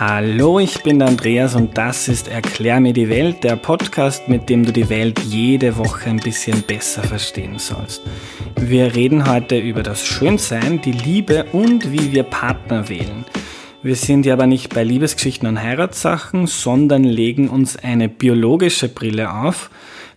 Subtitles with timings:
[0.00, 4.64] Hallo, ich bin Andreas und das ist Erklär mir die Welt, der Podcast, mit dem
[4.64, 8.02] du die Welt jede Woche ein bisschen besser verstehen sollst.
[8.54, 13.24] Wir reden heute über das Schönsein, die Liebe und wie wir Partner wählen.
[13.82, 19.34] Wir sind ja aber nicht bei Liebesgeschichten und Heiratssachen, sondern legen uns eine biologische Brille
[19.34, 19.68] auf.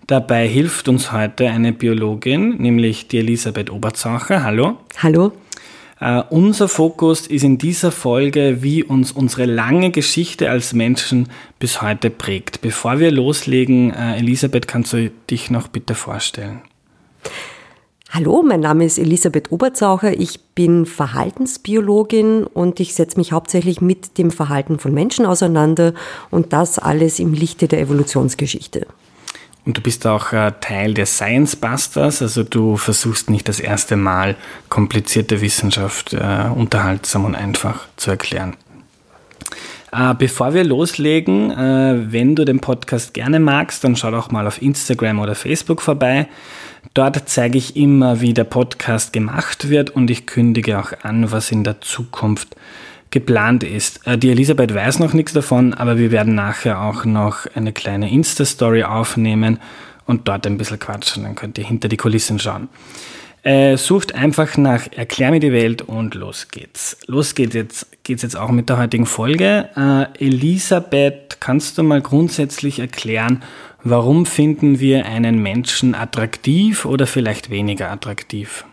[0.05, 4.43] Dabei hilft uns heute eine Biologin, nämlich die Elisabeth Oberzacher.
[4.43, 4.77] Hallo.
[5.01, 5.31] Hallo.
[6.03, 11.83] Uh, unser Fokus ist in dieser Folge, wie uns unsere lange Geschichte als Menschen bis
[11.83, 12.61] heute prägt.
[12.61, 16.61] Bevor wir loslegen, uh, Elisabeth, kannst du dich noch bitte vorstellen?
[18.09, 20.19] Hallo, mein Name ist Elisabeth Oberzaucher.
[20.19, 25.93] Ich bin Verhaltensbiologin und ich setze mich hauptsächlich mit dem Verhalten von Menschen auseinander
[26.31, 28.87] und das alles im Lichte der Evolutionsgeschichte.
[29.65, 33.95] Und du bist auch äh, Teil der Science Busters, also du versuchst nicht das erste
[33.95, 34.35] Mal
[34.69, 38.55] komplizierte Wissenschaft äh, unterhaltsam und einfach zu erklären.
[39.91, 44.47] Äh, bevor wir loslegen, äh, wenn du den Podcast gerne magst, dann schau doch mal
[44.47, 46.27] auf Instagram oder Facebook vorbei.
[46.93, 51.51] Dort zeige ich immer, wie der Podcast gemacht wird und ich kündige auch an, was
[51.51, 52.55] in der Zukunft
[53.11, 54.05] geplant ist.
[54.07, 58.11] Äh, die Elisabeth weiß noch nichts davon, aber wir werden nachher auch noch eine kleine
[58.11, 59.59] Insta-Story aufnehmen
[60.05, 61.23] und dort ein bisschen quatschen.
[61.23, 62.69] Dann könnt ihr hinter die Kulissen schauen.
[63.43, 66.97] Äh, sucht einfach nach Erklär mir die Welt und los geht's.
[67.07, 69.69] Los geht's jetzt, geht's jetzt auch mit der heutigen Folge.
[69.75, 73.41] Äh, Elisabeth, kannst du mal grundsätzlich erklären,
[73.83, 78.63] warum finden wir einen Menschen attraktiv oder vielleicht weniger attraktiv?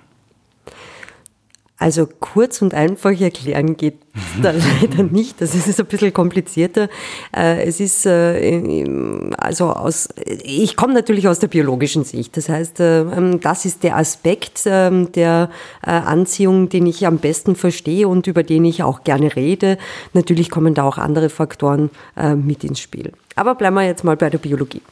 [1.81, 3.95] Also kurz und einfach erklären geht
[4.43, 5.41] da leider nicht.
[5.41, 6.89] Das ist ein bisschen komplizierter.
[7.35, 8.85] Äh, es ist äh,
[9.39, 10.09] also aus,
[10.43, 12.37] ich komme natürlich aus der biologischen Sicht.
[12.37, 15.51] Das heißt, äh, ähm, das ist der Aspekt ähm, der
[15.83, 19.79] Anziehung, den ich am besten verstehe und über den ich auch gerne rede.
[20.13, 21.91] Natürlich kommen da auch andere Faktoren
[22.37, 23.13] mit ins Spiel.
[23.37, 24.83] Aber bleiben wir jetzt mal bei der Biologie.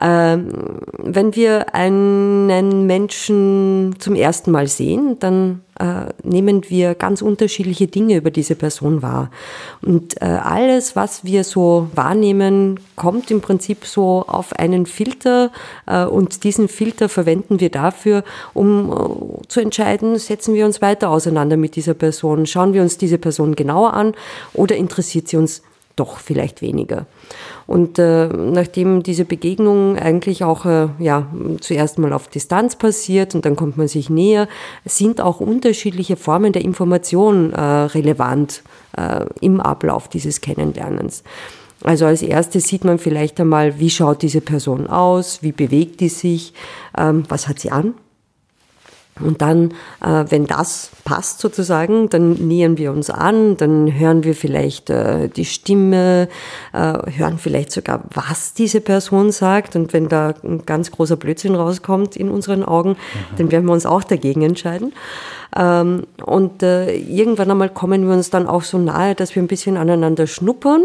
[0.00, 7.86] Ähm, wenn wir einen Menschen zum ersten Mal sehen, dann äh, nehmen wir ganz unterschiedliche
[7.86, 9.30] Dinge über diese Person wahr.
[9.82, 15.50] Und äh, alles, was wir so wahrnehmen, kommt im Prinzip so auf einen Filter
[15.86, 18.24] äh, und diesen Filter verwenden wir dafür,
[18.54, 22.98] um äh, zu entscheiden, setzen wir uns weiter auseinander mit dieser Person, schauen wir uns
[22.98, 24.14] diese Person genauer an
[24.54, 25.62] oder interessiert sie uns
[25.96, 27.06] doch vielleicht weniger.
[27.66, 31.26] Und äh, nachdem diese Begegnung eigentlich auch äh, ja,
[31.60, 34.46] zuerst mal auf Distanz passiert und dann kommt man sich näher,
[34.84, 38.62] sind auch unterschiedliche Formen der Information äh, relevant
[38.96, 41.24] äh, im Ablauf dieses Kennenlernens.
[41.82, 46.08] Also als erstes sieht man vielleicht einmal, wie schaut diese Person aus, wie bewegt die
[46.08, 46.54] sich,
[46.96, 47.94] ähm, was hat sie an,
[49.20, 49.72] und dann,
[50.04, 55.28] äh, wenn das passt sozusagen, dann nähern wir uns an, dann hören wir vielleicht äh,
[55.28, 56.28] die Stimme,
[56.72, 59.74] äh, hören vielleicht sogar, was diese Person sagt.
[59.74, 63.36] Und wenn da ein ganz großer Blödsinn rauskommt in unseren Augen, mhm.
[63.38, 64.92] dann werden wir uns auch dagegen entscheiden.
[65.56, 69.48] Ähm, und äh, irgendwann einmal kommen wir uns dann auch so nahe, dass wir ein
[69.48, 70.82] bisschen aneinander schnuppern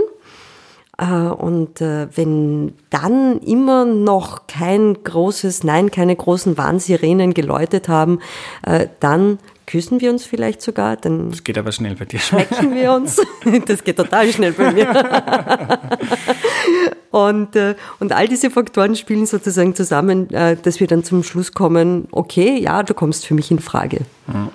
[1.06, 8.20] und äh, wenn dann immer noch kein großes Nein, keine großen Warnsirenen geläutet haben,
[8.64, 10.98] äh, dann küssen wir uns vielleicht sogar.
[10.98, 12.20] Dann das geht aber schnell bei dir.
[12.20, 13.20] Schmecken wir uns.
[13.66, 15.90] Das geht total schnell bei mir.
[17.10, 17.58] Und,
[18.00, 22.84] und all diese Faktoren spielen sozusagen zusammen, dass wir dann zum Schluss kommen, okay, ja,
[22.84, 24.02] du kommst für mich in Frage.
[24.32, 24.50] Ja.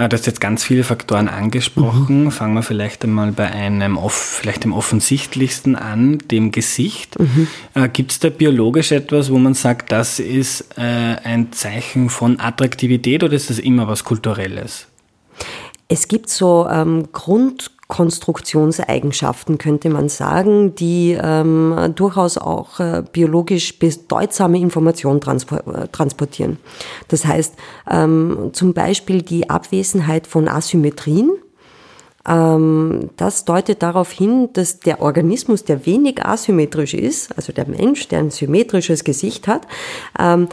[0.00, 2.24] Ah, du hast jetzt ganz viele Faktoren angesprochen.
[2.24, 2.30] Mhm.
[2.30, 7.18] Fangen wir vielleicht einmal bei einem, vielleicht dem offensichtlichsten an, dem Gesicht.
[7.18, 7.48] Mhm.
[7.74, 12.40] Äh, Gibt es da biologisch etwas, wo man sagt, das ist äh, ein Zeichen von
[12.40, 14.86] Attraktivität oder ist das immer was Kulturelles?
[15.88, 23.78] Es gibt so ähm, Grund Konstruktionseigenschaften, könnte man sagen, die ähm, durchaus auch äh, biologisch
[23.78, 26.58] bedeutsame Informationen äh, transportieren.
[27.08, 27.54] Das heißt,
[27.90, 31.32] ähm, zum Beispiel die Abwesenheit von Asymmetrien.
[32.26, 38.08] Ähm, das deutet darauf hin, dass der Organismus, der wenig asymmetrisch ist, also der Mensch,
[38.08, 39.66] der ein symmetrisches Gesicht hat,
[40.18, 40.48] ähm,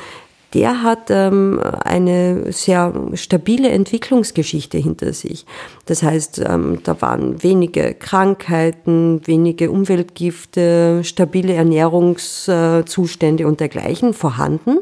[0.58, 5.46] der hat ähm, eine sehr stabile Entwicklungsgeschichte hinter sich.
[5.86, 14.80] Das heißt, ähm, da waren wenige Krankheiten, wenige Umweltgifte, stabile Ernährungszustände und dergleichen vorhanden.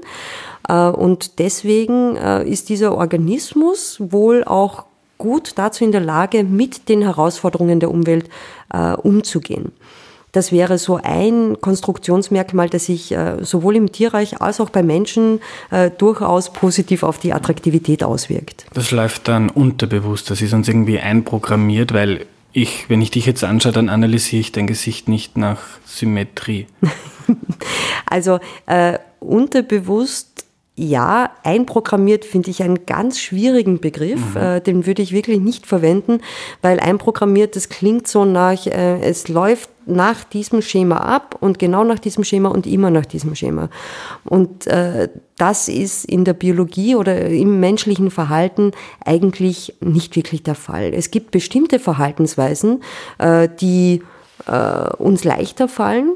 [0.69, 4.85] Äh, und deswegen äh, ist dieser Organismus wohl auch
[5.17, 8.29] gut dazu in der Lage, mit den Herausforderungen der Umwelt
[8.71, 9.73] äh, umzugehen.
[10.35, 15.39] Das wäre so ein Konstruktionsmerkmal, das sich äh, sowohl im Tierreich als auch bei Menschen
[15.71, 18.65] äh, durchaus positiv auf die Attraktivität auswirkt.
[18.73, 23.45] Das läuft dann unterbewusst, das ist uns irgendwie einprogrammiert, weil ich, wenn ich dich jetzt
[23.45, 26.67] anschaue, dann analysiere ich dein Gesicht nicht nach Symmetrie.
[28.05, 30.44] also äh, unterbewusst
[30.77, 34.35] ja, einprogrammiert finde ich einen ganz schwierigen Begriff.
[34.35, 34.41] Mhm.
[34.41, 36.19] Äh, den würde ich wirklich nicht verwenden,
[36.61, 41.83] weil einprogrammiert, das klingt so nach, äh, es läuft nach diesem Schema ab und genau
[41.83, 43.69] nach diesem Schema und immer nach diesem Schema.
[44.25, 45.07] Und äh,
[45.37, 48.71] das ist in der Biologie oder im menschlichen Verhalten
[49.05, 50.91] eigentlich nicht wirklich der Fall.
[50.93, 52.83] Es gibt bestimmte Verhaltensweisen,
[53.19, 54.01] äh, die
[54.47, 56.15] äh, uns leichter fallen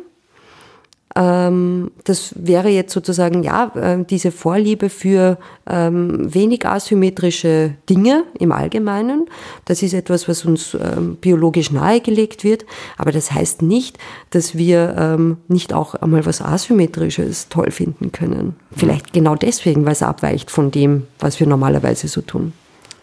[1.16, 9.26] das wäre jetzt sozusagen, ja, äh, diese Vorliebe für ähm, wenig asymmetrische Dinge im Allgemeinen.
[9.66, 12.66] Das ist etwas, was uns ähm, biologisch nahegelegt wird.
[12.98, 13.98] Aber das heißt nicht,
[14.30, 15.18] dass wir
[15.48, 18.56] nicht auch einmal was Asymmetrisches toll finden können.
[18.76, 22.54] Vielleicht genau deswegen, weil es abweicht von dem, was wir normalerweise so tun.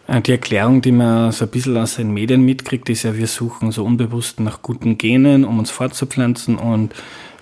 [0.07, 3.27] Äh, die Erklärung, die man so ein bisschen aus den Medien mitkriegt, ist ja, wir
[3.27, 6.95] suchen so unbewusst nach guten Genen, um uns fortzupflanzen und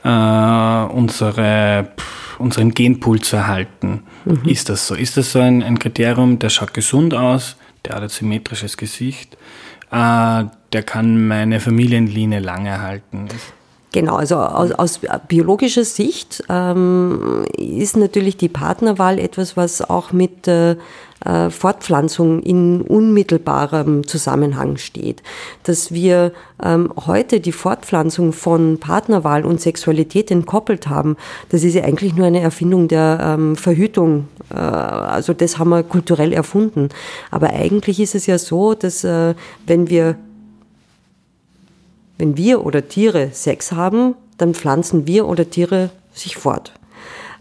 [0.05, 1.89] äh, unsere,
[2.39, 4.05] unseren Genpool zu erhalten.
[4.25, 4.43] Mhm.
[4.45, 4.95] Ist das so?
[4.95, 9.37] Ist das so ein, ein, Kriterium, der schaut gesund aus, der hat ein symmetrisches Gesicht,
[9.91, 13.29] äh, der kann meine Familienlinie lange erhalten?
[13.95, 20.49] Genau, also aus, aus biologischer Sicht ähm, ist natürlich die Partnerwahl etwas, was auch mit
[20.49, 20.75] äh,
[21.25, 25.23] äh, Fortpflanzung in unmittelbarem Zusammenhang steht.
[25.63, 31.17] Dass wir ähm, heute die Fortpflanzung von Partnerwahl und Sexualität entkoppelt haben,
[31.51, 34.27] das ist ja eigentlich nur eine Erfindung der ähm, Verhütung.
[34.53, 36.89] Äh, also das haben wir kulturell erfunden.
[37.31, 39.37] Aber eigentlich ist es ja so, dass äh,
[39.69, 40.17] wenn wir
[42.19, 46.73] wenn wir oder Tiere Sex haben, dann pflanzen wir oder Tiere sich fort.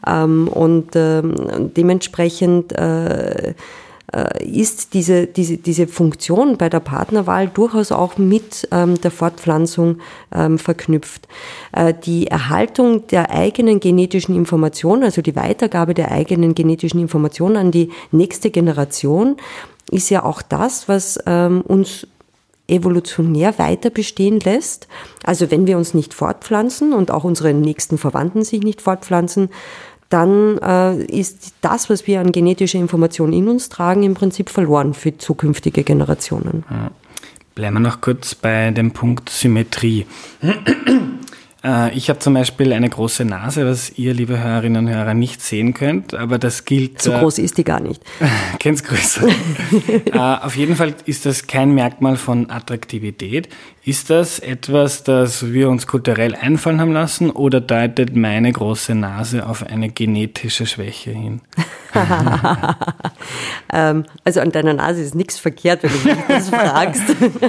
[0.05, 3.53] Ähm, und ähm, dementsprechend äh,
[4.13, 9.99] äh, ist diese, diese, diese Funktion bei der Partnerwahl durchaus auch mit ähm, der Fortpflanzung
[10.33, 11.27] ähm, verknüpft.
[11.71, 17.71] Äh, die Erhaltung der eigenen genetischen Information, also die Weitergabe der eigenen genetischen Information an
[17.71, 19.37] die nächste Generation,
[19.89, 22.07] ist ja auch das, was ähm, uns
[22.67, 24.87] evolutionär weiter bestehen lässt.
[25.23, 29.49] Also wenn wir uns nicht fortpflanzen und auch unsere nächsten Verwandten sich nicht fortpflanzen,
[30.09, 34.93] dann äh, ist das, was wir an genetischer Information in uns tragen, im Prinzip verloren
[34.93, 36.63] für zukünftige Generationen.
[37.55, 40.05] Bleiben wir noch kurz bei dem Punkt Symmetrie.
[41.63, 45.41] Äh, ich habe zum Beispiel eine große Nase, was ihr, liebe Hörerinnen und Hörer, nicht
[45.41, 47.01] sehen könnt, aber das gilt.
[47.01, 48.01] So äh, groß ist die gar nicht.
[48.59, 49.27] Kennt's größer.
[50.05, 53.49] äh, auf jeden Fall ist das kein Merkmal von Attraktivität.
[53.85, 59.45] Ist das etwas, das wir uns kulturell einfallen haben lassen oder deutet meine große Nase
[59.45, 61.41] auf eine genetische Schwäche hin?
[63.73, 67.03] ähm, also an deiner Nase ist nichts verkehrt, wenn du mich das fragst.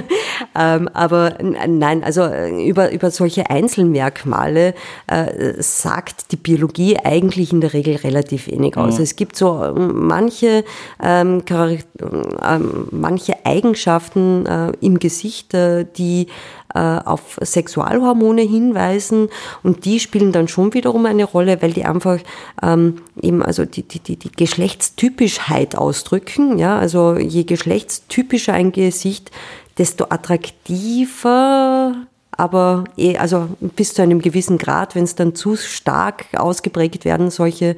[0.55, 4.73] ähm, aber nein, also äh, über, über solche Einzelmerkmale
[5.07, 8.97] äh, sagt die Biologie eigentlich in der Regel relativ wenig aus.
[8.97, 9.03] Mhm.
[9.03, 10.65] Es gibt so ähm, manche,
[11.01, 16.24] ähm, ähm, manche Eigenschaften äh, im Gesicht, äh, die
[16.73, 19.29] äh, auf Sexualhormone hinweisen
[19.63, 22.19] und die spielen dann schon wiederum eine Rolle, weil die einfach
[22.61, 26.57] ähm, eben also die, die, die, die Geschlechtstypischheit ausdrücken.
[26.57, 29.31] Ja, also je geschlechtstypischer ein Gesicht,
[29.77, 31.95] desto attraktiver
[32.37, 37.29] aber eh, also bis zu einem gewissen Grad, wenn es dann zu stark ausgeprägt werden,
[37.29, 37.75] solche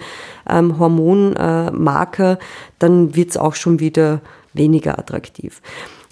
[0.50, 2.39] ähm, Hormonmarker,
[2.79, 4.21] dann wird es auch schon wieder
[4.53, 5.62] weniger attraktiv.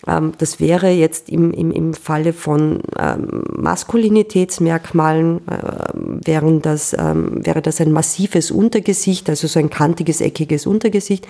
[0.07, 5.57] Ähm, das wäre jetzt im, im, im Falle von ähm, Maskulinitätsmerkmalen, äh,
[6.25, 11.27] wären das, ähm, wäre das ein massives Untergesicht, also so ein kantiges, eckiges Untergesicht.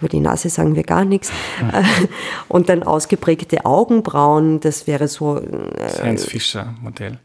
[0.00, 1.32] Über die Nase sagen wir gar nichts.
[1.60, 1.82] Ja.
[2.48, 5.38] Und dann ausgeprägte Augenbrauen, das wäre so.
[5.38, 7.18] Äh, Science Fischer Modell.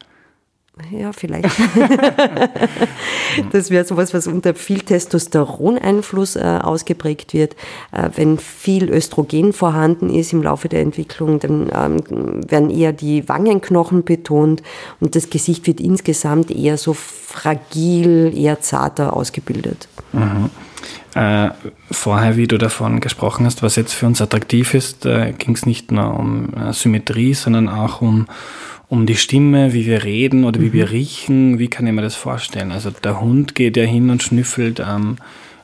[0.90, 1.46] Ja, vielleicht.
[3.52, 7.56] das wäre sowas, was unter viel Testosteroneinfluss äh, ausgeprägt wird.
[7.92, 13.28] Äh, wenn viel Östrogen vorhanden ist im Laufe der Entwicklung, dann ähm, werden eher die
[13.28, 14.64] Wangenknochen betont
[15.02, 19.90] und das Gesicht wird insgesamt eher so fragil, eher zarter ausgebildet.
[20.14, 20.50] Mhm.
[21.14, 21.50] Äh,
[21.92, 25.66] vorher, wie du davon gesprochen hast, was jetzt für uns attraktiv ist, äh, ging es
[25.66, 28.28] nicht nur um äh, Symmetrie, sondern auch um
[28.92, 30.74] um die Stimme, wie wir reden oder wie mhm.
[30.74, 31.60] wir riechen.
[31.60, 32.74] Wie kann ich mir das vorstellen?
[32.74, 35.16] Also der Hund geht ja hin und schnüffelt am,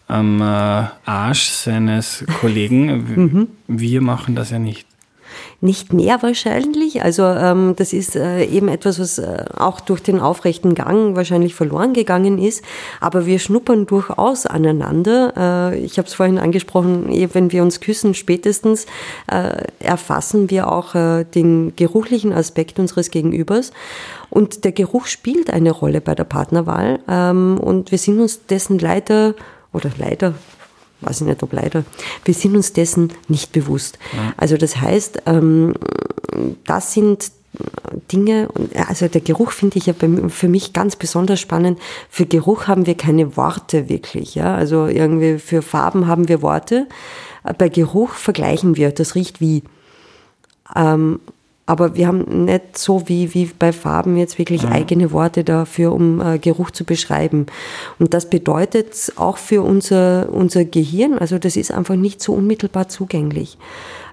[0.07, 2.85] am äh, Arsch seines Kollegen.
[2.87, 3.47] Mhm.
[3.67, 4.86] Wir machen das ja nicht.
[5.61, 7.03] Nicht mehr wahrscheinlich.
[7.03, 11.55] Also ähm, das ist äh, eben etwas, was äh, auch durch den aufrechten Gang wahrscheinlich
[11.55, 12.63] verloren gegangen ist.
[13.01, 15.71] Aber wir schnuppern durchaus aneinander.
[15.73, 18.85] Äh, ich habe es vorhin angesprochen, eh, wenn wir uns küssen, spätestens
[19.31, 23.71] äh, erfassen wir auch äh, den geruchlichen Aspekt unseres Gegenübers.
[24.29, 26.99] Und der Geruch spielt eine Rolle bei der Partnerwahl.
[27.07, 29.35] Ähm, und wir sind uns dessen leider
[29.73, 30.33] oder leider
[31.01, 31.83] weiß ich nicht, ob leider,
[32.25, 33.99] wir sind uns dessen nicht bewusst.
[34.13, 34.33] Ja.
[34.37, 35.73] Also das heißt, ähm,
[36.65, 37.31] das sind
[38.11, 38.49] Dinge,
[38.87, 39.93] also der Geruch finde ich ja
[40.29, 41.79] für mich ganz besonders spannend.
[42.09, 44.55] Für Geruch haben wir keine Worte wirklich, ja.
[44.55, 46.87] Also irgendwie für Farben haben wir Worte.
[47.57, 49.63] Bei Geruch vergleichen wir, das riecht wie.
[50.75, 51.19] Ähm,
[51.67, 54.71] aber wir haben nicht so wie, wie bei Farben jetzt wirklich ja.
[54.71, 57.45] eigene Worte dafür, um äh, Geruch zu beschreiben.
[57.99, 62.87] Und das bedeutet auch für unser, unser Gehirn, also das ist einfach nicht so unmittelbar
[62.87, 63.57] zugänglich.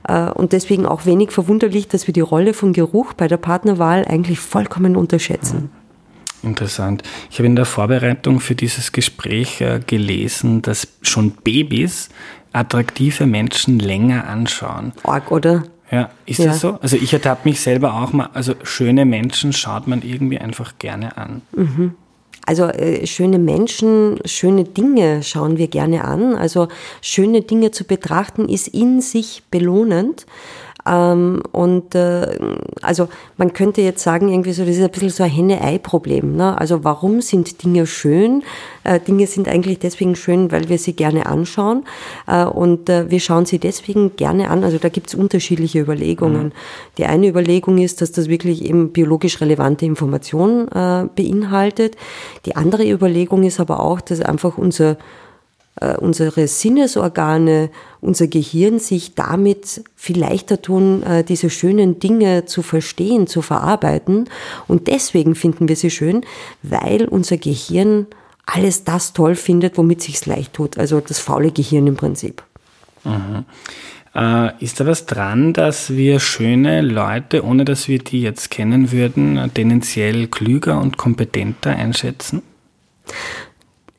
[0.07, 4.05] Äh, und deswegen auch wenig verwunderlich, dass wir die Rolle von Geruch bei der Partnerwahl
[4.05, 5.71] eigentlich vollkommen unterschätzen.
[6.43, 7.05] Interessant.
[7.31, 12.09] Ich habe in der Vorbereitung für dieses Gespräch äh, gelesen, dass schon Babys
[12.53, 14.93] attraktive Menschen länger anschauen.
[15.05, 15.65] Org, oder?
[15.95, 16.47] Ja, ist ja.
[16.47, 16.77] das so?
[16.83, 21.17] Also ich ertappe mich selber auch mal, also schöne Menschen schaut man irgendwie einfach gerne
[21.17, 21.43] an.
[21.53, 21.95] Mhm.
[22.45, 26.35] Also äh, schöne Menschen, schöne Dinge schauen wir gerne an.
[26.35, 26.67] Also
[27.01, 30.27] schöne Dinge zu betrachten ist in sich belohnend.
[30.87, 32.39] Ähm, und äh,
[32.83, 36.37] also man könnte jetzt sagen, irgendwie so, das ist ein bisschen so ein Henne-Ei-Problem.
[36.37, 36.59] Ne?
[36.59, 38.43] Also warum sind Dinge schön?
[38.85, 41.85] Äh, Dinge sind eigentlich deswegen schön, weil wir sie gerne anschauen.
[42.27, 44.63] Äh, und äh, wir schauen sie deswegen gerne an.
[44.63, 46.47] Also da gibt es unterschiedliche Überlegungen.
[46.47, 46.53] Mhm.
[46.99, 51.97] Die eine Überlegung ist, dass das wirklich eben biologisch relevante Informationen äh, beinhaltet.
[52.45, 54.99] Die andere Überlegung ist aber auch, dass einfach unser
[55.85, 62.63] äh, unsere Sinnesorgane, unser Gehirn sich damit viel leichter tun, äh, diese schönen Dinge zu
[62.63, 64.29] verstehen, zu verarbeiten.
[64.67, 66.25] Und deswegen finden wir sie schön,
[66.63, 68.07] weil unser Gehirn
[68.47, 70.79] alles das toll findet, womit sich's leicht tut.
[70.79, 72.43] Also das faule Gehirn im Prinzip.
[73.05, 73.45] Mhm.
[74.15, 78.93] Äh, ist da was dran, dass wir schöne Leute, ohne dass wir die jetzt kennen
[78.93, 82.43] würden, tendenziell klüger und kompetenter einschätzen?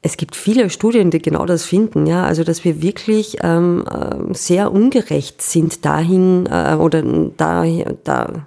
[0.06, 4.36] Es gibt viele Studien, die genau das finden, ja, also dass wir wirklich ähm, äh,
[4.36, 7.66] sehr ungerecht sind dahin äh, oder da,
[8.04, 8.46] da,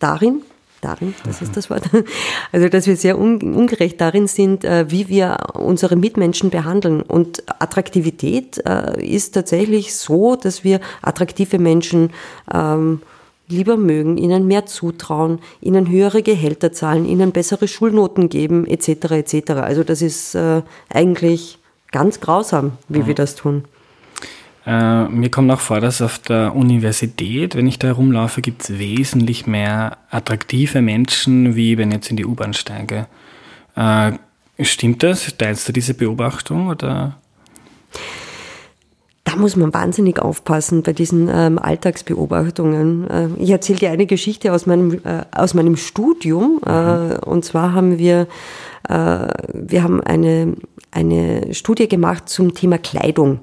[0.00, 0.42] darin,
[0.82, 1.84] darin, das ist das Wort,
[2.52, 7.00] also dass wir sehr un, ungerecht darin sind, äh, wie wir unsere Mitmenschen behandeln.
[7.00, 12.10] Und Attraktivität äh, ist tatsächlich so, dass wir attraktive Menschen
[12.52, 13.00] ähm,
[13.48, 18.88] lieber mögen, ihnen mehr zutrauen, ihnen höhere Gehälter zahlen, ihnen bessere Schulnoten geben, etc.
[19.10, 19.50] etc.
[19.52, 21.58] Also das ist äh, eigentlich
[21.90, 23.06] ganz grausam, wie mhm.
[23.06, 23.64] wir das tun.
[24.66, 28.78] Äh, mir kommt auch vor, dass auf der Universität, wenn ich da herumlaufe, gibt es
[28.78, 33.06] wesentlich mehr attraktive Menschen, wie wenn ich jetzt in die U-Bahn steige.
[33.76, 34.12] Äh,
[34.60, 35.34] stimmt das?
[35.38, 37.16] Teilst du diese Beobachtung oder?
[39.28, 43.10] Da muss man wahnsinnig aufpassen bei diesen ähm, Alltagsbeobachtungen.
[43.10, 46.62] Äh, ich erzähle dir eine Geschichte aus meinem, äh, aus meinem Studium.
[46.64, 47.16] Äh, mhm.
[47.26, 48.26] und zwar haben wir,
[48.88, 50.54] äh, wir haben eine,
[50.90, 53.40] eine Studie gemacht zum Thema Kleidung.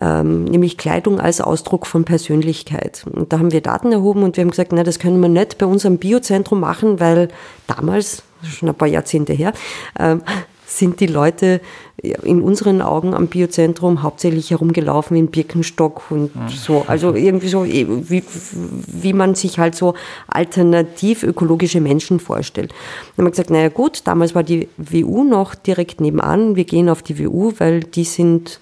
[0.00, 3.04] Ähm, nämlich Kleidung als Ausdruck von Persönlichkeit.
[3.10, 5.58] Und da haben wir Daten erhoben und wir haben gesagt, na, das können wir nicht
[5.58, 7.28] bei unserem Biozentrum machen, weil
[7.66, 9.52] damals, schon ein paar Jahrzehnte her,
[9.98, 10.22] ähm,
[10.66, 11.60] sind die Leute
[12.02, 16.84] in unseren Augen am Biozentrum hauptsächlich herumgelaufen in Birkenstock und so.
[16.88, 19.94] Also irgendwie so, eh, wie, wie man sich halt so
[20.26, 22.70] alternativ ökologische Menschen vorstellt.
[22.70, 26.56] Dann haben wir gesagt, naja gut, damals war die WU noch direkt nebenan.
[26.56, 28.60] Wir gehen auf die WU, weil die sind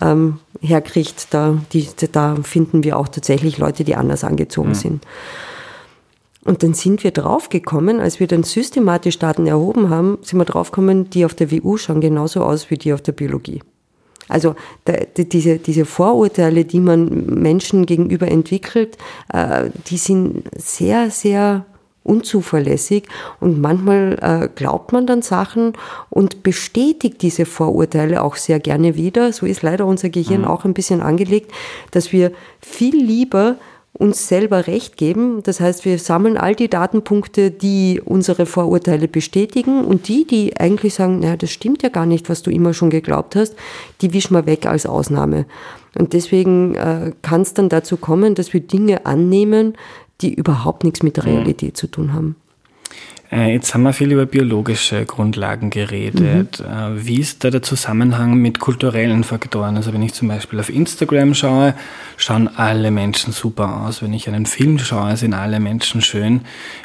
[0.00, 4.74] ähm, herkriegt, da, die, da finden wir auch tatsächlich Leute, die anders angezogen mhm.
[4.74, 5.06] sind.
[6.46, 11.10] Und dann sind wir draufgekommen, als wir dann systematisch Daten erhoben haben, sind wir draufgekommen,
[11.10, 13.62] die auf der WU schauen genauso aus wie die auf der Biologie.
[14.28, 14.54] Also
[15.16, 18.96] diese, diese Vorurteile, die man Menschen gegenüber entwickelt,
[19.32, 21.64] äh, die sind sehr, sehr
[22.02, 23.04] unzuverlässig
[23.40, 25.72] und manchmal äh, glaubt man dann Sachen
[26.08, 29.32] und bestätigt diese Vorurteile auch sehr gerne wieder.
[29.32, 30.46] So ist leider unser Gehirn mhm.
[30.46, 31.52] auch ein bisschen angelegt,
[31.90, 33.56] dass wir viel lieber
[33.98, 35.42] uns selber Recht geben.
[35.42, 40.94] Das heißt, wir sammeln all die Datenpunkte, die unsere Vorurteile bestätigen und die, die eigentlich
[40.94, 43.54] sagen, naja, das stimmt ja gar nicht, was du immer schon geglaubt hast,
[44.00, 45.46] die wischen wir weg als Ausnahme.
[45.98, 49.74] Und deswegen äh, kann es dann dazu kommen, dass wir Dinge annehmen,
[50.20, 52.36] die überhaupt nichts mit der Realität zu tun haben.
[53.30, 56.60] Äh, jetzt haben wir viel über biologische Grundlagen geredet.
[56.60, 57.06] Mhm.
[57.06, 59.76] Wie ist da der Zusammenhang mit kulturellen Faktoren?
[59.76, 61.74] Also wenn ich zum Beispiel auf Instagram schaue,
[62.16, 64.02] schauen alle Menschen super aus.
[64.02, 66.42] Wenn ich einen Film schaue, sind alle Menschen schön.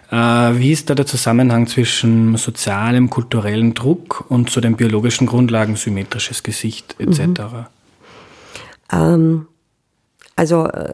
[0.10, 5.76] Äh, wie ist da der Zusammenhang zwischen sozialem, kulturellem Druck und zu den biologischen Grundlagen,
[5.76, 7.22] symmetrisches Gesicht etc.?
[7.22, 7.66] Mhm.
[8.92, 9.48] Ähm,
[10.42, 10.92] also äh,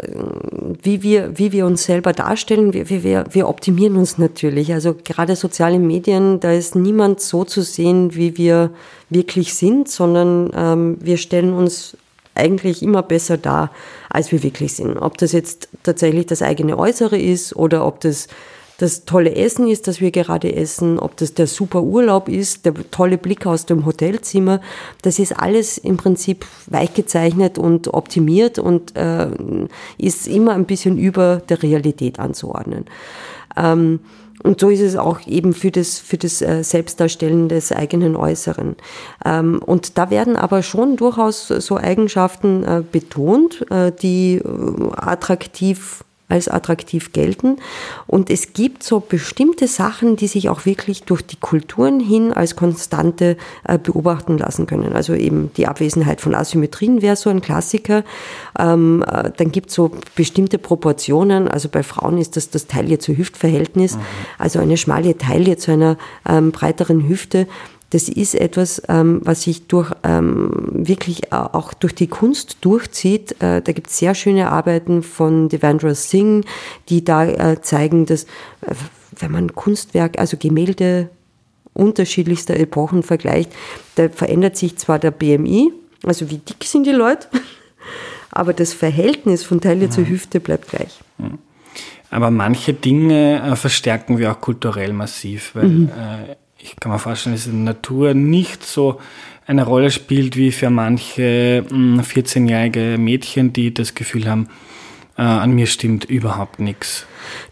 [0.84, 4.74] wie wir, wie wir uns selber darstellen, wir, wir, wir optimieren uns natürlich.
[4.74, 8.72] Also gerade soziale Medien, da ist niemand so zu sehen, wie wir
[9.10, 11.96] wirklich sind, sondern ähm, wir stellen uns
[12.36, 13.72] eigentlich immer besser dar,
[14.10, 14.98] als wir wirklich sind.
[14.98, 18.28] Ob das jetzt tatsächlich das eigene Äußere ist oder ob das
[18.78, 22.74] das tolle Essen ist, das wir gerade essen, ob das der super Urlaub ist, der
[22.92, 24.62] tolle Blick aus dem Hotelzimmer,
[25.02, 29.28] das ist alles im Prinzip weichgezeichnet und optimiert und äh,
[29.98, 32.86] ist immer ein bisschen über der Realität anzuordnen.
[33.56, 34.00] Ähm,
[34.44, 38.76] und so ist es auch eben für das, für das äh, Selbstdarstellen des eigenen Äußeren.
[39.26, 44.42] Ähm, und da werden aber schon durchaus so Eigenschaften äh, betont, äh, die
[44.96, 47.58] attraktiv als attraktiv gelten.
[48.06, 52.56] Und es gibt so bestimmte Sachen, die sich auch wirklich durch die Kulturen hin als
[52.56, 54.94] Konstante äh, beobachten lassen können.
[54.94, 58.04] Also eben die Abwesenheit von Asymmetrien wäre so ein Klassiker.
[58.60, 61.48] Ähm, äh, dann gibt es so bestimmte Proportionen.
[61.48, 63.96] Also bei Frauen ist das das Taille zu Hüftverhältnis.
[63.96, 64.02] Mhm.
[64.38, 67.48] Also eine schmale Taille zu einer ähm, breiteren Hüfte
[67.92, 73.42] das ist etwas, ähm, was sich durch, ähm, wirklich auch durch die Kunst durchzieht.
[73.42, 76.46] Äh, da gibt es sehr schöne Arbeiten von Devendra Singh,
[76.90, 78.76] die da äh, zeigen, dass äh,
[79.18, 81.10] wenn man Kunstwerk, also Gemälde
[81.74, 83.52] unterschiedlichster Epochen vergleicht,
[83.96, 85.72] da verändert sich zwar der BMI,
[86.04, 87.28] also wie dick sind die Leute,
[88.32, 89.90] aber das Verhältnis von Taille ja.
[89.90, 90.10] zur mhm.
[90.10, 91.00] Hüfte bleibt gleich.
[92.10, 95.92] Aber manche Dinge äh, verstärken wir auch kulturell massiv, weil mhm.
[96.68, 99.00] Ich kann mir vorstellen, dass der Natur nicht so
[99.46, 104.50] eine Rolle spielt wie für manche 14-jährige hm, Mädchen, die das Gefühl haben,
[105.18, 107.06] äh, an mir stimmt überhaupt nichts.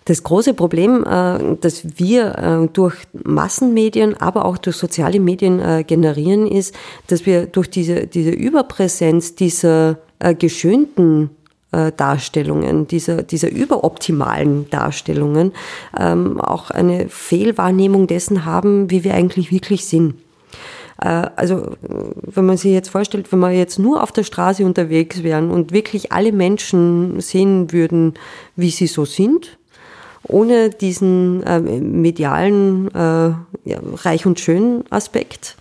[0.06, 6.48] Das große Problem, äh, das wir äh, durch Massenmedien, aber auch durch soziale Medien generieren,
[6.48, 6.76] ist,
[7.08, 9.98] dass wir durch diese, diese Überpräsenz dieser
[10.40, 11.30] geschönten
[11.76, 15.52] äh, Darstellungen, dieser, dieser überoptimalen Darstellungen,
[16.00, 20.16] ähm, auch eine Fehlwahrnehmung dessen haben, wie wir eigentlich wirklich sind.
[21.02, 25.24] Äh, also, wenn man sich jetzt vorstellt, wenn wir jetzt nur auf der Straße unterwegs
[25.24, 28.14] wären und wirklich alle Menschen sehen würden,
[28.56, 29.58] wie sie so sind,
[30.28, 33.30] ohne diesen äh, medialen äh,
[33.66, 35.56] ja, Reich und Schön Aspekt,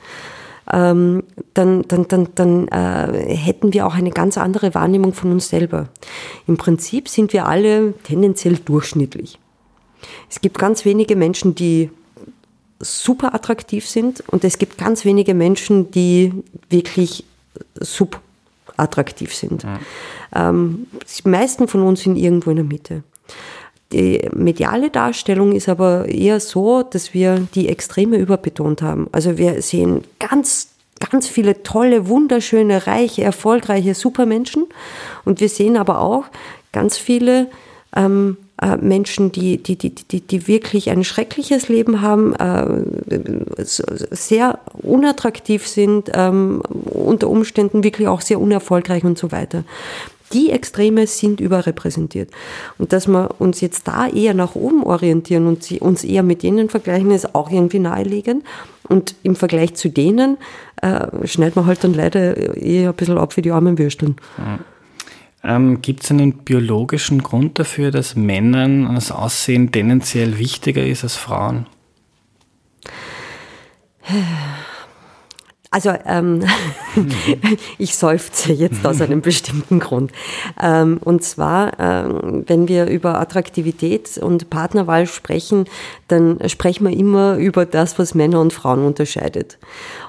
[0.72, 1.22] ähm,
[1.52, 5.88] dann, dann, dann, dann äh, hätten wir auch eine ganz andere Wahrnehmung von uns selber.
[6.46, 9.38] Im Prinzip sind wir alle tendenziell durchschnittlich.
[10.30, 11.90] Es gibt ganz wenige Menschen, die
[12.80, 16.32] super attraktiv sind und es gibt ganz wenige Menschen, die
[16.68, 17.24] wirklich
[17.80, 19.64] subattraktiv sind.
[19.64, 19.78] Ja.
[20.48, 20.86] Ähm,
[21.18, 23.02] die meisten von uns sind irgendwo in der Mitte.
[23.92, 29.08] Die mediale Darstellung ist aber eher so, dass wir die Extreme überbetont haben.
[29.12, 30.68] Also wir sehen ganz,
[31.10, 34.66] ganz viele tolle, wunderschöne, reiche, erfolgreiche Supermenschen.
[35.24, 36.24] Und wir sehen aber auch
[36.72, 37.48] ganz viele
[37.94, 44.58] ähm, äh, Menschen, die, die, die, die, die wirklich ein schreckliches Leben haben, äh, sehr
[44.82, 49.64] unattraktiv sind, ähm, unter Umständen wirklich auch sehr unerfolgreich und so weiter
[50.32, 52.30] die Extreme sind überrepräsentiert.
[52.78, 56.68] Und dass wir uns jetzt da eher nach oben orientieren und uns eher mit denen
[56.68, 58.44] vergleichen, ist auch irgendwie naheliegend.
[58.88, 60.38] Und im Vergleich zu denen
[60.82, 64.16] äh, schneidet man halt dann leider eher ein bisschen ab wie die armen Würsteln.
[64.38, 64.58] Ja.
[65.44, 71.16] Ähm, Gibt es einen biologischen Grund dafür, dass Männern das Aussehen tendenziell wichtiger ist als
[71.16, 71.66] Frauen?
[75.74, 76.44] Also ähm,
[77.78, 80.12] ich seufze jetzt aus einem bestimmten Grund.
[80.62, 85.64] Ähm, und zwar, ähm, wenn wir über Attraktivität und Partnerwahl sprechen,
[86.06, 89.58] dann sprechen wir immer über das, was Männer und Frauen unterscheidet.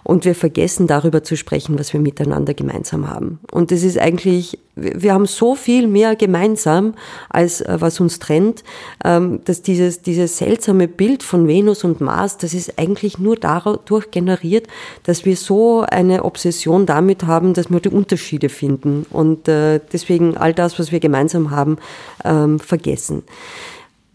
[0.04, 3.40] Und wir vergessen darüber zu sprechen, was wir miteinander gemeinsam haben.
[3.52, 6.96] Und das ist eigentlich, wir haben so viel mehr gemeinsam,
[7.30, 8.64] als äh, was uns trennt,
[9.04, 14.12] ähm, dass dieses, dieses seltsame Bild von Venus und Mars, das ist eigentlich nur dadurch
[14.12, 14.68] generiert,
[15.04, 20.38] dass wir so eine Obsession damit haben, dass wir die Unterschiede finden und äh, deswegen
[20.38, 21.78] all das, was wir gemeinsam haben,
[22.24, 23.24] ähm, vergessen.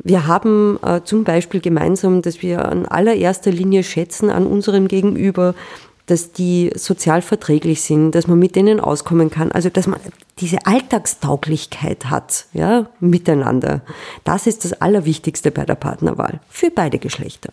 [0.03, 5.55] Wir haben äh, zum Beispiel gemeinsam, dass wir an allererster Linie schätzen an unserem Gegenüber,
[6.11, 10.01] dass die sozial verträglich sind, dass man mit denen auskommen kann, also dass man
[10.38, 13.83] diese Alltagstauglichkeit hat, ja, miteinander.
[14.25, 17.53] Das ist das Allerwichtigste bei der Partnerwahl für beide Geschlechter.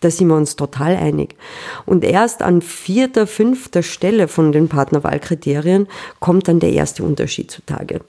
[0.00, 1.36] Da sind wir uns total einig.
[1.84, 5.86] Und erst an vierter, fünfter Stelle von den Partnerwahlkriterien
[6.18, 8.00] kommt dann der erste Unterschied zutage.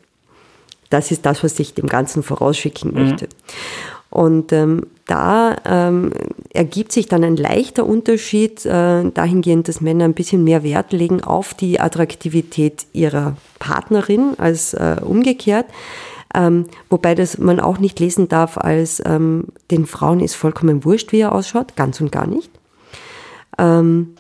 [0.90, 3.18] Das ist das, was ich dem Ganzen vorausschicken mhm.
[4.14, 6.12] Und ähm, da ähm,
[6.54, 11.24] ergibt sich dann ein leichter Unterschied äh, dahingehend, dass Männer ein bisschen mehr Wert legen
[11.24, 15.66] auf die Attraktivität ihrer Partnerin als äh, umgekehrt.
[16.36, 21.12] Ähm, wobei das man auch nicht lesen darf als ähm, den Frauen ist vollkommen wurscht,
[21.12, 22.52] wie er ausschaut, ganz und gar nicht.
[23.58, 24.14] Ähm,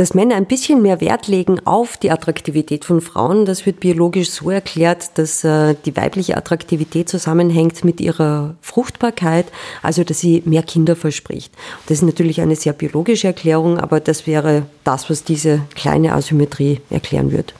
[0.00, 4.30] dass Männer ein bisschen mehr Wert legen auf die Attraktivität von Frauen, das wird biologisch
[4.30, 9.44] so erklärt, dass äh, die weibliche Attraktivität zusammenhängt mit ihrer Fruchtbarkeit,
[9.82, 11.52] also dass sie mehr Kinder verspricht.
[11.84, 16.80] Das ist natürlich eine sehr biologische Erklärung, aber das wäre das, was diese kleine Asymmetrie
[16.88, 17.52] erklären wird.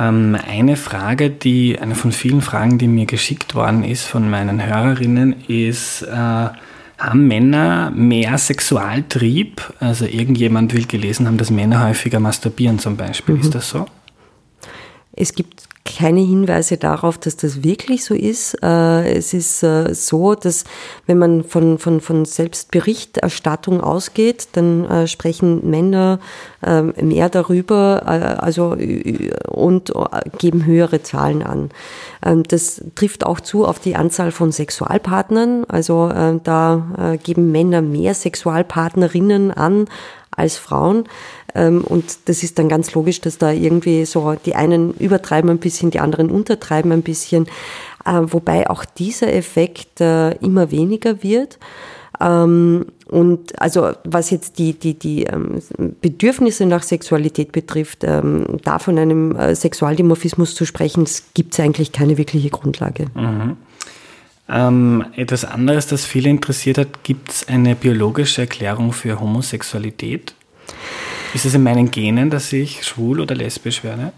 [0.00, 4.64] Ähm, eine Frage, die, eine von vielen Fragen, die mir geschickt worden ist von meinen
[4.64, 6.48] Hörerinnen, ist, äh,
[7.02, 9.74] haben Männer mehr Sexualtrieb?
[9.80, 13.34] Also irgendjemand will gelesen haben, dass Männer häufiger masturbieren zum Beispiel.
[13.34, 13.40] Mhm.
[13.40, 13.86] Ist das so?
[15.12, 18.56] Es gibt keine Hinweise darauf, dass das wirklich so ist.
[18.62, 20.64] Äh, es ist äh, so, dass
[21.06, 26.18] wenn man von, von, von Selbstberichterstattung ausgeht, dann äh, sprechen Männer
[27.00, 28.06] mehr darüber
[28.40, 28.76] also,
[29.48, 29.92] und
[30.38, 31.70] geben höhere Zahlen an.
[32.24, 35.64] Ähm, das trifft auch zu auf die Anzahl von Sexualpartnern.
[35.64, 36.08] Also
[36.44, 39.86] da geben Männer mehr Sexualpartnerinnen an
[40.36, 41.04] als Frauen.
[41.54, 45.58] Ähm, und das ist dann ganz logisch, dass da irgendwie so die einen übertreiben ein
[45.58, 47.46] bisschen, die anderen untertreiben ein bisschen.
[48.04, 51.58] Äh, wobei auch dieser Effekt äh, immer weniger wird.
[52.20, 55.60] Ähm, und also was jetzt die, die, die ähm,
[56.00, 62.16] Bedürfnisse nach Sexualität betrifft, da von einem äh, Sexualdimorphismus zu sprechen, gibt es eigentlich keine
[62.16, 63.06] wirkliche Grundlage.
[63.14, 63.56] Mhm.
[64.52, 70.34] Ähm, etwas anderes, das viele interessiert hat, gibt es eine biologische Erklärung für Homosexualität?
[71.32, 74.12] Ist es in meinen Genen, dass ich schwul oder lesbisch werde?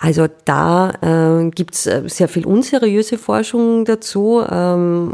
[0.00, 4.42] Also da äh, gibt es äh, sehr viel unseriöse Forschung dazu.
[4.50, 5.12] Ähm,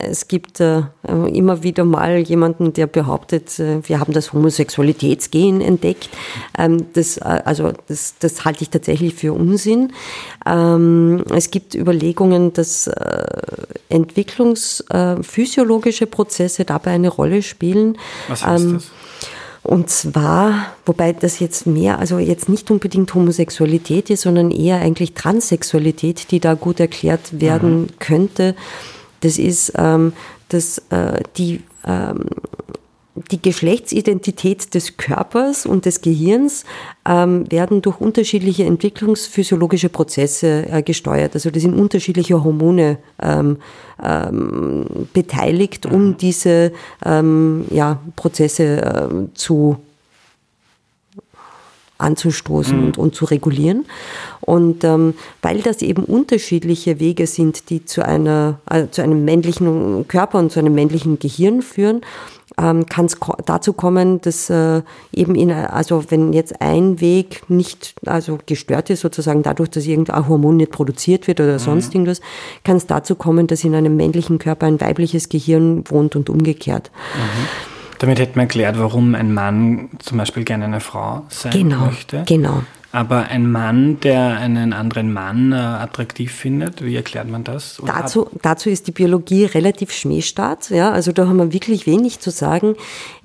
[0.00, 6.08] es gibt äh, immer wieder mal jemanden, der behauptet, äh, wir haben das Homosexualitätsgen entdeckt.
[6.58, 9.92] Ähm, das, äh, also das, das halte ich tatsächlich für Unsinn.
[10.46, 12.88] Ähm, es gibt Überlegungen, dass
[13.88, 17.98] entwicklungsphysiologische Prozesse dabei eine Rolle spielen.
[18.28, 18.92] Was heißt ähm, das?
[19.66, 25.14] Und zwar, wobei das jetzt mehr, also jetzt nicht unbedingt Homosexualität ist, sondern eher eigentlich
[25.14, 27.88] Transsexualität, die da gut erklärt werden mhm.
[27.98, 28.54] könnte.
[29.20, 30.12] Das ist, ähm,
[30.48, 32.26] dass äh, die ähm,
[33.30, 36.64] die Geschlechtsidentität des Körpers und des Gehirns
[37.08, 41.34] ähm, werden durch unterschiedliche entwicklungsphysiologische Prozesse äh, gesteuert.
[41.34, 43.56] Also da sind unterschiedliche Hormone ähm,
[44.02, 46.16] ähm, beteiligt, um mhm.
[46.18, 46.72] diese
[47.04, 49.78] ähm, ja, Prozesse äh, zu
[51.98, 52.86] anzustoßen mhm.
[52.86, 53.86] und, und zu regulieren.
[54.40, 60.06] Und ähm, weil das eben unterschiedliche Wege sind, die zu einer äh, zu einem männlichen
[60.08, 62.02] Körper und zu einem männlichen Gehirn führen,
[62.58, 64.82] ähm, kann es dazu kommen, dass äh,
[65.12, 70.28] eben in, also wenn jetzt ein Weg nicht also gestört ist, sozusagen dadurch, dass irgendein
[70.28, 71.58] Hormon nicht produziert wird oder mhm.
[71.58, 72.20] sonst irgendwas,
[72.64, 76.90] kann es dazu kommen, dass in einem männlichen Körper ein weibliches Gehirn wohnt und umgekehrt.
[77.14, 77.75] Mhm.
[77.98, 82.24] Damit hätte man erklärt, warum ein Mann zum Beispiel gerne eine Frau sein genau, möchte.
[82.26, 82.62] Genau.
[82.92, 87.78] Aber ein Mann, der einen anderen Mann äh, attraktiv findet, wie erklärt man das?
[87.84, 90.70] dazu, dazu ist die Biologie relativ schmähstart.
[90.70, 90.92] Ja?
[90.92, 92.74] Also da haben wir wirklich wenig zu sagen.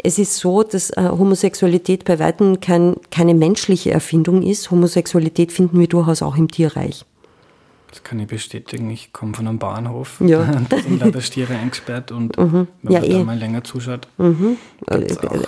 [0.04, 4.72] Es ist so, dass äh, Homosexualität bei weitem kein, keine menschliche Erfindung ist.
[4.72, 7.06] Homosexualität finden wir durchaus auch im Tierreich.
[7.92, 8.90] Das kann ich bestätigen.
[8.90, 10.22] Ich komme von einem Bauernhof.
[10.26, 10.50] Ja.
[10.70, 12.68] Da sind leider Stiere eingesperrt und mhm.
[12.82, 13.24] wenn man ja, da eh.
[13.24, 14.08] mal länger zuschaut.
[14.18, 14.58] Mhm.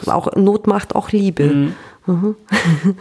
[0.06, 1.46] Auch, auch, Not macht auch Liebe.
[1.46, 1.74] Mhm.
[2.06, 2.36] mhm.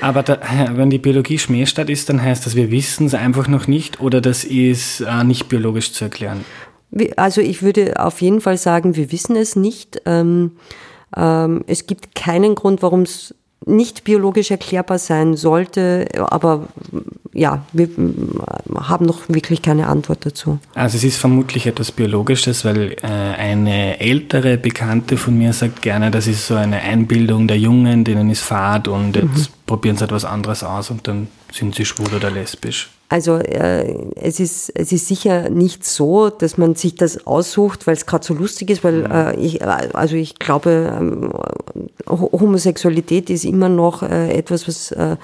[0.00, 0.38] Aber da,
[0.74, 4.20] wenn die Biologie Schmähstadt ist, dann heißt das, wir wissen es einfach noch nicht oder
[4.20, 6.44] das ist äh, nicht biologisch zu erklären?
[7.16, 10.02] Also ich würde auf jeden Fall sagen, wir wissen es nicht.
[10.06, 10.52] Ähm,
[11.16, 13.34] ähm, es gibt keinen Grund, warum es
[13.66, 16.68] nicht biologisch erklärbar sein sollte, aber
[17.32, 17.88] ja, wir
[18.74, 20.58] haben noch wirklich keine Antwort dazu.
[20.74, 26.10] Also es ist vermutlich etwas Biologisches, weil äh, eine ältere Bekannte von mir sagt gerne,
[26.10, 29.54] das ist so eine Einbildung der Jungen, denen ist Fahrt und jetzt mhm.
[29.66, 32.90] probieren sie etwas anderes aus und dann sind sie schwul oder lesbisch.
[33.14, 37.94] Also äh, es, ist, es ist sicher nicht so, dass man sich das aussucht, weil
[37.94, 41.32] es gerade so lustig ist, weil äh, ich, also ich glaube, ähm,
[42.08, 45.16] Homosexualität ist immer noch äh, etwas, was äh,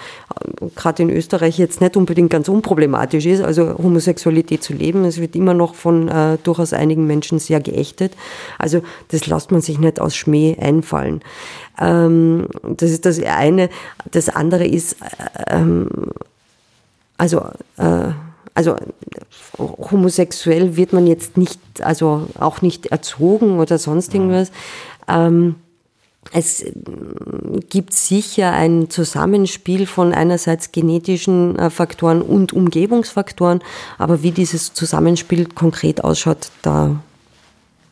[0.77, 3.43] gerade in Österreich jetzt nicht unbedingt ganz unproblematisch ist.
[3.43, 8.13] Also Homosexualität zu leben, es wird immer noch von äh, durchaus einigen Menschen sehr geächtet.
[8.57, 11.23] Also das lässt man sich nicht aus Schmäh einfallen.
[11.81, 13.69] Ähm, das ist das eine.
[14.13, 15.89] Das andere ist, äh, ähm,
[17.21, 17.45] also,
[17.77, 18.13] äh,
[18.55, 18.77] also
[19.59, 24.51] homosexuell wird man jetzt nicht, also auch nicht erzogen oder sonst irgendwas.
[25.07, 25.57] Ähm,
[26.33, 26.65] es
[27.69, 33.61] gibt sicher ein Zusammenspiel von einerseits genetischen äh, Faktoren und Umgebungsfaktoren,
[33.99, 37.03] aber wie dieses Zusammenspiel konkret ausschaut, da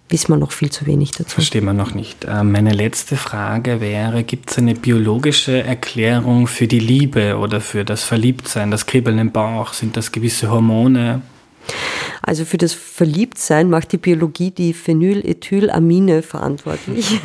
[0.09, 1.35] wissen wir noch viel zu wenig dazu.
[1.35, 2.25] Verstehen wir noch nicht.
[2.25, 7.85] Äh, meine letzte Frage wäre, gibt es eine biologische Erklärung für die Liebe oder für
[7.85, 9.73] das Verliebtsein, das Kribbeln im Bauch?
[9.73, 11.23] Sind das gewisse Hormone?
[12.23, 17.21] Also für das Verliebtsein macht die Biologie die Phenylethylamine verantwortlich.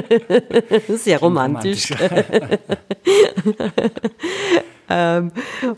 [0.88, 1.90] Sehr romantisch.
[2.00, 2.58] Ähm,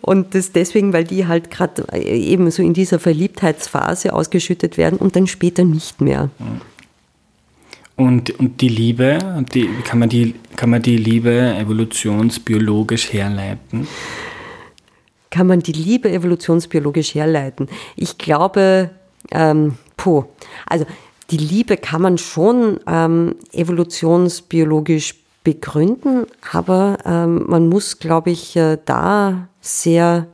[0.00, 5.16] und das deswegen, weil die halt gerade eben so in dieser Verliebtheitsphase ausgeschüttet werden und
[5.16, 6.31] dann später nicht mehr.
[7.96, 13.87] Und, und die Liebe, die, kann, man die, kann man die Liebe evolutionsbiologisch herleiten?
[15.31, 17.68] Kann man die Liebe evolutionsbiologisch herleiten?
[17.96, 18.90] Ich glaube,
[19.31, 20.24] ähm, puh,
[20.66, 20.87] also
[21.31, 25.14] die Liebe kann man schon ähm, evolutionsbiologisch
[25.45, 30.27] begründen, aber ähm, man muss, glaube ich, äh, da sehr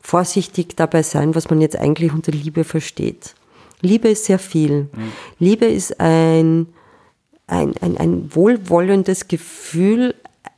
[0.00, 3.34] vorsichtig dabei sein, was man jetzt eigentlich unter Liebe versteht.
[3.82, 4.82] Liebe ist sehr viel.
[4.82, 5.12] Mhm.
[5.38, 6.68] Liebe ist ein,
[7.46, 10.14] ein, ein, ein wohlwollendes Gefühl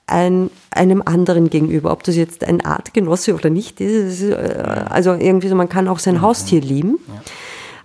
[0.07, 4.23] ein, einem anderen gegenüber, ob das jetzt ein Artgenosse oder nicht ist.
[4.23, 6.23] Äh, also irgendwie so, man kann auch sein mhm.
[6.23, 6.99] Haustier lieben.
[7.09, 7.23] Ja.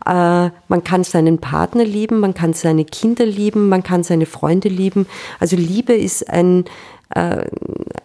[0.07, 4.69] Äh, man kann seinen Partner lieben, man kann seine Kinder lieben, man kann seine Freunde
[4.69, 5.05] lieben.
[5.39, 6.65] Also Liebe ist ein,
[7.09, 7.45] äh,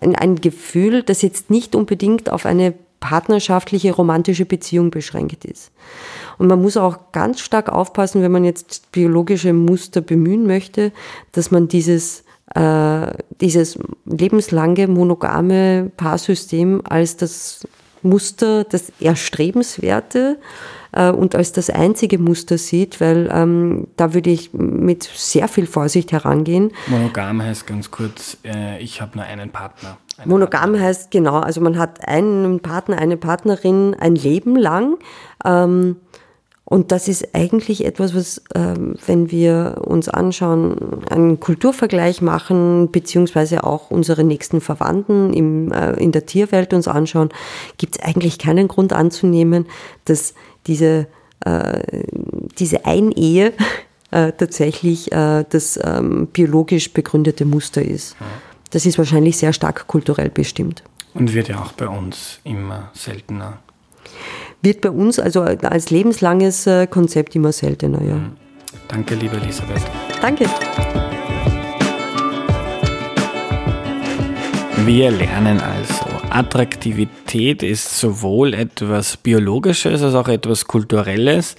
[0.01, 5.71] ein, ein Gefühl, das jetzt nicht unbedingt auf eine partnerschaftliche, romantische Beziehung beschränkt ist.
[6.39, 10.93] Und man muss auch ganz stark aufpassen, wenn man jetzt biologische Muster bemühen möchte,
[11.33, 13.07] dass man dieses, äh,
[13.41, 17.67] dieses lebenslange monogame Paarsystem als das
[18.03, 20.39] Muster, das Erstrebenswerte
[20.93, 25.67] äh, und als das einzige Muster sieht, weil ähm, da würde ich mit sehr viel
[25.67, 26.73] Vorsicht herangehen.
[26.89, 29.99] Monogam heißt ganz kurz, äh, ich habe nur einen Partner.
[30.19, 30.87] Eine Monogam Partnerin.
[30.87, 34.99] heißt genau, also man hat einen Partner, eine Partnerin ein Leben lang.
[35.45, 35.97] Ähm,
[36.73, 43.65] und das ist eigentlich etwas, was, ähm, wenn wir uns anschauen, einen Kulturvergleich machen, beziehungsweise
[43.65, 47.29] auch unsere nächsten Verwandten im, äh, in der Tierwelt uns anschauen,
[47.77, 49.67] gibt es eigentlich keinen Grund anzunehmen,
[50.07, 50.33] dass
[50.67, 51.09] diese,
[51.45, 51.81] äh,
[52.59, 53.53] diese Einehe
[54.11, 58.17] äh, tatsächlich äh, das ähm, biologisch begründete Muster ist.
[58.71, 60.83] Das ist wahrscheinlich sehr stark kulturell bestimmt.
[61.13, 63.59] Und wird ja auch bei uns immer seltener.
[64.65, 68.15] Wird bei uns also als lebenslanges äh, Konzept immer seltener, ja.
[68.15, 68.37] Mhm.
[68.87, 69.83] Danke, liebe Elisabeth.
[70.21, 70.47] Danke.
[74.85, 81.57] Wir lernen also, Attraktivität ist sowohl etwas Biologisches als auch etwas Kulturelles.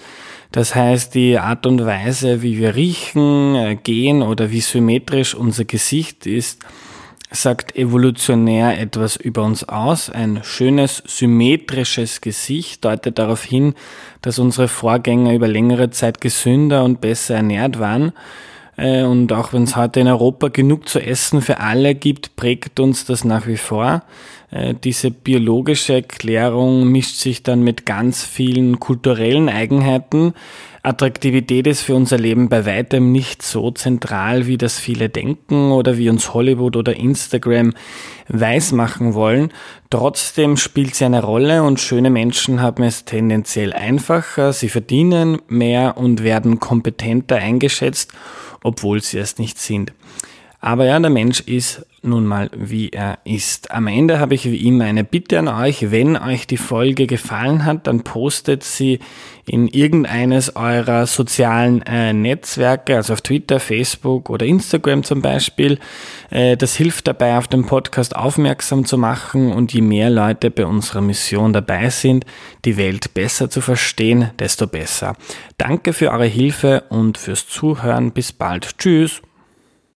[0.53, 5.65] Das heißt, die Art und Weise, wie wir riechen, äh, gehen oder wie symmetrisch unser
[5.65, 6.61] Gesicht ist,
[7.33, 10.09] sagt evolutionär etwas über uns aus.
[10.09, 13.73] Ein schönes, symmetrisches Gesicht deutet darauf hin,
[14.21, 18.13] dass unsere Vorgänger über längere Zeit gesünder und besser ernährt waren.
[18.77, 22.79] Äh, und auch wenn es heute in Europa genug zu essen für alle gibt, prägt
[22.79, 24.03] uns das nach wie vor.
[24.51, 30.33] Äh, diese biologische Erklärung mischt sich dann mit ganz vielen kulturellen Eigenheiten.
[30.85, 35.97] Attraktivität ist für unser Leben bei weitem nicht so zentral, wie das viele denken oder
[35.97, 37.73] wie uns Hollywood oder Instagram
[38.27, 39.53] weismachen wollen.
[39.89, 45.97] Trotzdem spielt sie eine Rolle und schöne Menschen haben es tendenziell einfacher, sie verdienen mehr
[45.97, 48.11] und werden kompetenter eingeschätzt
[48.63, 49.93] obwohl sie es nicht sind.
[50.63, 53.71] Aber ja, der Mensch ist nun mal, wie er ist.
[53.71, 55.91] Am Ende habe ich wie immer eine Bitte an euch.
[55.91, 58.99] Wenn euch die Folge gefallen hat, dann postet sie
[59.45, 65.79] in irgendeines eurer sozialen äh, Netzwerke, also auf Twitter, Facebook oder Instagram zum Beispiel.
[66.29, 70.65] Äh, das hilft dabei, auf den Podcast aufmerksam zu machen und je mehr Leute bei
[70.65, 72.25] unserer Mission dabei sind,
[72.63, 75.17] die Welt besser zu verstehen, desto besser.
[75.57, 78.13] Danke für eure Hilfe und fürs Zuhören.
[78.13, 78.77] Bis bald.
[78.77, 79.21] Tschüss.